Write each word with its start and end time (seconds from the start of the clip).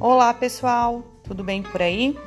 Olá, 0.00 0.34
pessoal, 0.34 1.04
tudo 1.22 1.44
bem 1.44 1.62
por 1.62 1.80
aí? 1.80 2.18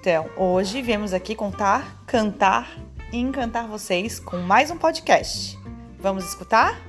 Então, 0.00 0.30
hoje 0.34 0.80
viemos 0.80 1.12
aqui 1.12 1.34
contar, 1.34 2.02
cantar 2.06 2.74
e 3.12 3.18
encantar 3.18 3.68
vocês 3.68 4.18
com 4.18 4.38
mais 4.38 4.70
um 4.70 4.78
podcast. 4.78 5.58
Vamos 6.00 6.24
escutar? 6.24 6.80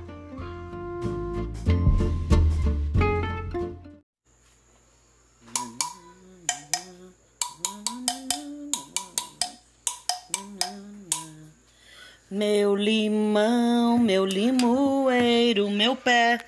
Meu 12.30 12.74
limão, 12.74 13.98
meu 13.98 14.24
limoeiro, 14.24 15.70
meu 15.70 15.94
pé 15.94 16.38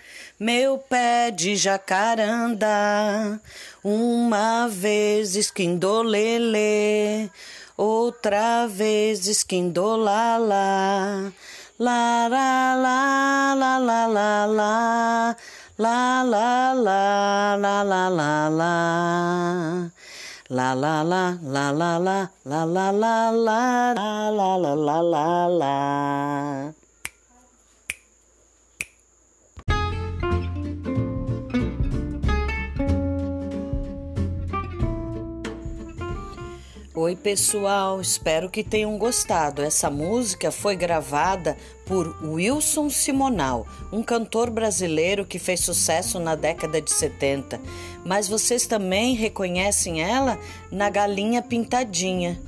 meu 0.41 0.77
pé 0.79 1.31
de 1.31 1.55
jacaranda, 1.55 3.39
uma 3.85 4.67
vez 4.69 5.37
esquindolele, 5.37 7.31
outra 7.77 8.67
vez 8.67 9.29
esquindolala, 9.29 11.31
la 11.79 12.29
la 12.29 12.75
la 12.75 13.55
la 13.55 13.79
la 13.79 14.07
la 14.09 14.47
la 14.47 15.37
la 15.77 16.25
la 16.25 16.73
la 16.73 17.55
la 17.55 17.85
la 17.85 18.09
la 18.09 18.49
la 18.49 19.91
La 20.53 20.75
la 20.75 21.05
la 21.05 21.39
la 21.43 21.71
la 21.71 22.01
la 22.01 22.01
la 22.01 22.29
la 22.45 22.91
la 22.91 22.93
la 23.31 23.93
la 23.93 24.35
la 24.35 24.57
la 24.75 25.01
la 25.01 25.47
la 25.47 26.80
Oi, 36.93 37.15
pessoal, 37.15 38.01
espero 38.01 38.51
que 38.51 38.65
tenham 38.65 38.99
gostado. 38.99 39.63
Essa 39.63 39.89
música 39.89 40.51
foi 40.51 40.75
gravada 40.75 41.57
por 41.87 42.21
Wilson 42.21 42.91
Simonal, 42.91 43.65
um 43.93 44.03
cantor 44.03 44.51
brasileiro 44.51 45.25
que 45.25 45.39
fez 45.39 45.61
sucesso 45.61 46.19
na 46.19 46.35
década 46.35 46.83
de 46.83 46.91
70. 46.91 47.61
Mas 48.05 48.27
vocês 48.27 48.67
também 48.67 49.15
reconhecem 49.15 50.03
ela 50.03 50.37
na 50.69 50.91
Galinha 50.91 51.41
Pintadinha. 51.41 52.41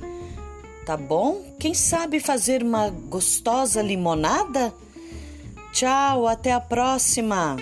Tá 0.85 0.97
bom? 0.97 1.41
Quem 1.57 1.73
sabe 1.73 2.19
fazer 2.19 2.61
uma 2.61 2.89
gostosa 2.89 3.81
limonada? 3.81 4.73
Tchau, 5.71 6.27
até 6.27 6.51
a 6.51 6.59
próxima! 6.59 7.55